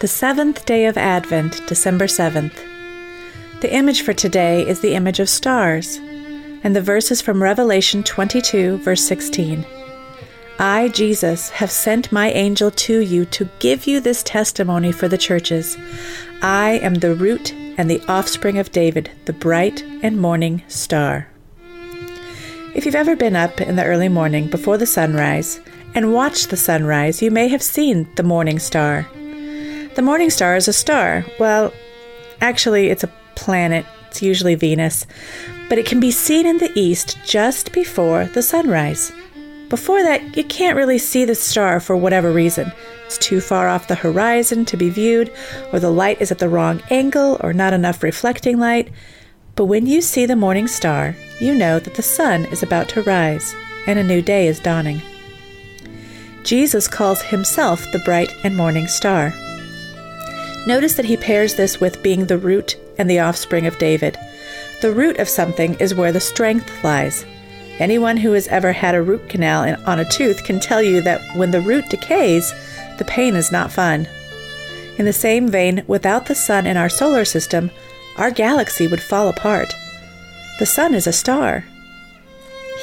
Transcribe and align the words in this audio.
the 0.00 0.06
seventh 0.06 0.64
day 0.64 0.86
of 0.86 0.96
Advent, 0.96 1.60
December 1.66 2.06
7th. 2.06 2.56
The 3.60 3.74
image 3.74 4.02
for 4.02 4.12
today 4.12 4.64
is 4.64 4.78
the 4.78 4.94
image 4.94 5.18
of 5.18 5.28
stars, 5.28 5.96
and 6.62 6.76
the 6.76 6.80
verse 6.80 7.10
is 7.10 7.20
from 7.20 7.42
Revelation 7.42 8.04
22, 8.04 8.78
verse 8.78 9.04
16. 9.04 9.66
I, 10.60 10.88
Jesus, 10.88 11.50
have 11.50 11.72
sent 11.72 12.12
my 12.12 12.30
angel 12.30 12.70
to 12.70 13.00
you 13.00 13.24
to 13.26 13.48
give 13.58 13.88
you 13.88 13.98
this 13.98 14.22
testimony 14.22 14.92
for 14.92 15.08
the 15.08 15.18
churches. 15.18 15.76
I 16.42 16.78
am 16.80 16.94
the 16.94 17.16
root 17.16 17.52
and 17.76 17.90
the 17.90 18.02
offspring 18.06 18.58
of 18.58 18.70
David, 18.70 19.10
the 19.24 19.32
bright 19.32 19.82
and 20.04 20.20
morning 20.20 20.62
star. 20.68 21.26
If 22.72 22.86
you've 22.86 22.94
ever 22.94 23.16
been 23.16 23.34
up 23.34 23.60
in 23.60 23.74
the 23.74 23.84
early 23.84 24.08
morning 24.08 24.48
before 24.48 24.78
the 24.78 24.86
sunrise 24.86 25.60
and 25.96 26.12
watched 26.12 26.50
the 26.50 26.56
sunrise, 26.56 27.20
you 27.20 27.32
may 27.32 27.48
have 27.48 27.62
seen 27.64 28.08
the 28.14 28.22
morning 28.22 28.60
star. 28.60 29.08
The 29.98 30.02
morning 30.02 30.30
star 30.30 30.54
is 30.54 30.68
a 30.68 30.72
star. 30.72 31.26
Well, 31.40 31.74
actually, 32.40 32.86
it's 32.86 33.02
a 33.02 33.12
planet. 33.34 33.84
It's 34.06 34.22
usually 34.22 34.54
Venus, 34.54 35.08
but 35.68 35.76
it 35.76 35.86
can 35.86 35.98
be 35.98 36.12
seen 36.12 36.46
in 36.46 36.58
the 36.58 36.70
east 36.78 37.18
just 37.24 37.72
before 37.72 38.26
the 38.26 38.40
sunrise. 38.40 39.10
Before 39.68 40.00
that, 40.04 40.36
you 40.36 40.44
can't 40.44 40.76
really 40.76 40.98
see 40.98 41.24
the 41.24 41.34
star 41.34 41.80
for 41.80 41.96
whatever 41.96 42.30
reason. 42.30 42.70
It's 43.06 43.18
too 43.18 43.40
far 43.40 43.66
off 43.66 43.88
the 43.88 43.96
horizon 43.96 44.64
to 44.66 44.76
be 44.76 44.88
viewed, 44.88 45.32
or 45.72 45.80
the 45.80 45.90
light 45.90 46.20
is 46.20 46.30
at 46.30 46.38
the 46.38 46.48
wrong 46.48 46.80
angle, 46.90 47.36
or 47.40 47.52
not 47.52 47.72
enough 47.72 48.04
reflecting 48.04 48.60
light. 48.60 48.92
But 49.56 49.64
when 49.64 49.86
you 49.86 50.00
see 50.00 50.26
the 50.26 50.36
morning 50.36 50.68
star, 50.68 51.16
you 51.40 51.56
know 51.56 51.80
that 51.80 51.94
the 51.94 52.02
sun 52.02 52.44
is 52.44 52.62
about 52.62 52.88
to 52.90 53.02
rise 53.02 53.52
and 53.88 53.98
a 53.98 54.04
new 54.04 54.22
day 54.22 54.46
is 54.46 54.60
dawning. 54.60 55.02
Jesus 56.44 56.86
calls 56.86 57.20
himself 57.20 57.84
the 57.90 57.98
bright 58.04 58.32
and 58.44 58.56
morning 58.56 58.86
star. 58.86 59.34
Notice 60.66 60.94
that 60.94 61.06
he 61.06 61.16
pairs 61.16 61.54
this 61.54 61.80
with 61.80 62.02
being 62.02 62.26
the 62.26 62.38
root 62.38 62.76
and 62.98 63.08
the 63.08 63.20
offspring 63.20 63.66
of 63.66 63.78
David. 63.78 64.16
The 64.80 64.92
root 64.92 65.18
of 65.18 65.28
something 65.28 65.74
is 65.74 65.94
where 65.94 66.12
the 66.12 66.20
strength 66.20 66.84
lies. 66.84 67.24
Anyone 67.78 68.16
who 68.16 68.32
has 68.32 68.48
ever 68.48 68.72
had 68.72 68.94
a 68.94 69.02
root 69.02 69.28
canal 69.28 69.76
on 69.86 70.00
a 70.00 70.08
tooth 70.10 70.44
can 70.44 70.58
tell 70.58 70.82
you 70.82 71.00
that 71.02 71.20
when 71.36 71.52
the 71.52 71.60
root 71.60 71.88
decays, 71.88 72.52
the 72.98 73.04
pain 73.04 73.36
is 73.36 73.52
not 73.52 73.72
fun. 73.72 74.08
In 74.98 75.04
the 75.04 75.12
same 75.12 75.48
vein, 75.48 75.84
without 75.86 76.26
the 76.26 76.34
sun 76.34 76.66
in 76.66 76.76
our 76.76 76.88
solar 76.88 77.24
system, 77.24 77.70
our 78.16 78.32
galaxy 78.32 78.88
would 78.88 79.00
fall 79.00 79.28
apart. 79.28 79.72
The 80.58 80.66
sun 80.66 80.92
is 80.92 81.06
a 81.06 81.12
star. 81.12 81.64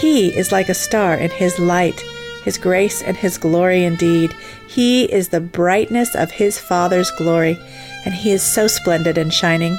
He 0.00 0.28
is 0.34 0.50
like 0.50 0.70
a 0.70 0.74
star 0.74 1.14
in 1.14 1.30
his 1.30 1.58
light, 1.58 2.02
his 2.44 2.58
grace, 2.58 3.02
and 3.02 3.16
his 3.16 3.38
glory 3.38 3.84
indeed. 3.84 4.32
He 4.66 5.04
is 5.04 5.28
the 5.28 5.40
brightness 5.40 6.14
of 6.14 6.30
his 6.30 6.58
Father's 6.58 7.10
glory, 7.12 7.58
and 8.04 8.14
he 8.14 8.32
is 8.32 8.42
so 8.42 8.66
splendid 8.66 9.18
and 9.18 9.32
shining. 9.32 9.78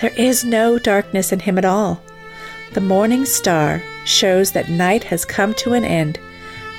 There 0.00 0.12
is 0.16 0.44
no 0.44 0.78
darkness 0.78 1.32
in 1.32 1.40
him 1.40 1.58
at 1.58 1.64
all. 1.64 2.02
The 2.74 2.80
morning 2.80 3.24
star 3.24 3.82
shows 4.04 4.52
that 4.52 4.68
night 4.68 5.04
has 5.04 5.24
come 5.24 5.54
to 5.54 5.74
an 5.74 5.84
end, 5.84 6.18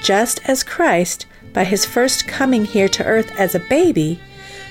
just 0.01 0.41
as 0.49 0.63
Christ, 0.63 1.25
by 1.53 1.63
his 1.63 1.85
first 1.85 2.27
coming 2.27 2.65
here 2.65 2.89
to 2.89 3.05
earth 3.05 3.31
as 3.37 3.55
a 3.55 3.59
baby, 3.69 4.19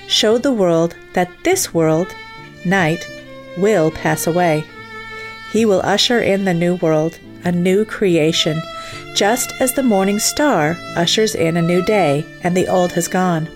showed 0.07 0.43
the 0.43 0.51
world 0.51 0.95
that 1.13 1.31
this 1.43 1.73
world, 1.73 2.13
night, 2.65 3.07
will 3.57 3.89
pass 3.89 4.27
away. 4.27 4.65
He 5.51 5.65
will 5.65 5.81
usher 5.83 6.19
in 6.19 6.45
the 6.45 6.53
new 6.53 6.75
world, 6.75 7.19
a 7.43 7.51
new 7.51 7.85
creation, 7.85 8.61
just 9.15 9.53
as 9.59 9.73
the 9.73 9.83
morning 9.83 10.19
star 10.19 10.77
ushers 10.95 11.35
in 11.35 11.57
a 11.57 11.61
new 11.61 11.83
day 11.83 12.25
and 12.43 12.55
the 12.55 12.67
old 12.67 12.91
has 12.93 13.07
gone. 13.07 13.47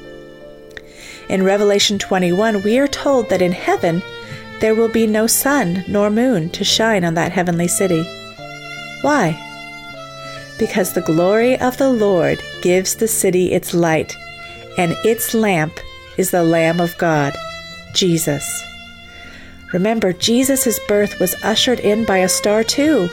In 1.29 1.43
Revelation 1.43 1.99
21, 1.99 2.63
we 2.63 2.79
are 2.79 2.87
told 2.87 3.29
that 3.29 3.41
in 3.41 3.51
heaven, 3.51 4.01
there 4.59 4.75
will 4.75 4.89
be 4.89 5.05
no 5.05 5.27
sun 5.27 5.83
nor 5.87 6.09
moon 6.09 6.49
to 6.51 6.63
shine 6.63 7.03
on 7.03 7.15
that 7.15 7.31
heavenly 7.31 7.67
city. 7.67 8.03
Why? 9.01 9.43
Because 10.57 10.93
the 10.93 11.01
glory 11.01 11.59
of 11.59 11.77
the 11.77 11.89
Lord 11.89 12.41
gives 12.61 12.95
the 12.95 13.07
city 13.07 13.51
its 13.51 13.73
light, 13.73 14.15
and 14.77 14.93
its 15.03 15.33
lamp 15.33 15.79
is 16.17 16.31
the 16.31 16.43
Lamb 16.43 16.79
of 16.79 16.97
God, 16.97 17.33
Jesus. 17.93 18.63
Remember, 19.73 20.13
Jesus' 20.13 20.79
birth 20.87 21.19
was 21.19 21.35
ushered 21.43 21.79
in 21.79 22.05
by 22.05 22.19
a 22.19 22.29
star, 22.29 22.63
too, 22.63 23.09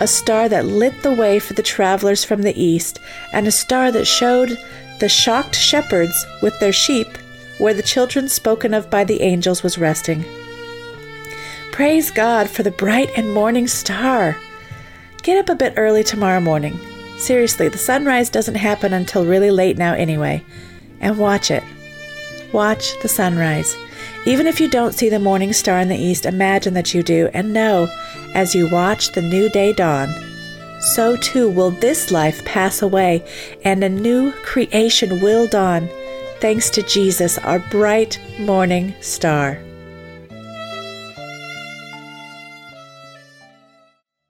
a 0.00 0.06
star 0.06 0.48
that 0.48 0.66
lit 0.66 1.02
the 1.02 1.14
way 1.14 1.38
for 1.38 1.54
the 1.54 1.62
travelers 1.62 2.24
from 2.24 2.42
the 2.42 2.60
east, 2.60 2.98
and 3.32 3.46
a 3.46 3.52
star 3.52 3.90
that 3.92 4.06
showed 4.06 4.58
the 5.00 5.08
shocked 5.08 5.56
shepherds 5.56 6.26
with 6.42 6.58
their 6.60 6.72
sheep 6.72 7.08
where 7.58 7.74
the 7.74 7.82
children 7.82 8.28
spoken 8.28 8.74
of 8.74 8.90
by 8.90 9.04
the 9.04 9.22
angels 9.22 9.62
was 9.62 9.78
resting. 9.78 10.24
Praise 11.72 12.10
God 12.10 12.48
for 12.48 12.62
the 12.62 12.70
bright 12.70 13.10
and 13.16 13.32
morning 13.32 13.66
star. 13.66 14.36
Get 15.22 15.38
up 15.38 15.48
a 15.48 15.56
bit 15.56 15.74
early 15.76 16.04
tomorrow 16.04 16.40
morning. 16.40 16.78
Seriously, 17.18 17.68
the 17.68 17.78
sunrise 17.78 18.28
doesn't 18.28 18.56
happen 18.56 18.92
until 18.92 19.24
really 19.24 19.50
late 19.50 19.78
now 19.78 19.94
anyway. 19.94 20.44
And 21.00 21.18
watch 21.18 21.50
it. 21.50 21.64
Watch 22.52 22.98
the 23.00 23.08
sunrise. 23.08 23.74
Even 24.26 24.46
if 24.46 24.58
you 24.58 24.68
don't 24.68 24.94
see 24.94 25.10
the 25.10 25.18
morning 25.18 25.52
star 25.52 25.78
in 25.80 25.88
the 25.88 25.96
east, 25.96 26.24
imagine 26.24 26.72
that 26.74 26.94
you 26.94 27.02
do, 27.02 27.28
and 27.34 27.52
know, 27.52 27.88
as 28.34 28.54
you 28.54 28.70
watch 28.70 29.12
the 29.12 29.20
new 29.20 29.50
day 29.50 29.72
dawn, 29.72 30.08
so 30.94 31.16
too 31.16 31.48
will 31.48 31.70
this 31.70 32.10
life 32.10 32.44
pass 32.44 32.80
away, 32.80 33.22
and 33.64 33.84
a 33.84 33.88
new 33.88 34.32
creation 34.42 35.20
will 35.20 35.46
dawn, 35.46 35.88
thanks 36.40 36.70
to 36.70 36.82
Jesus, 36.82 37.36
our 37.38 37.58
bright 37.70 38.18
morning 38.38 38.94
star. 39.00 39.58